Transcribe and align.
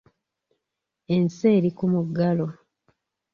Ensi 1.15 1.45
eri 1.55 1.69
ku 1.77 1.85
muggalo. 1.93 2.47